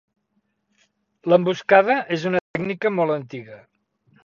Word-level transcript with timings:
L'emboscada 1.33 1.99
és 2.17 2.27
una 2.33 2.43
tècnica 2.51 2.95
molt 2.99 3.17
antiga. 3.21 3.63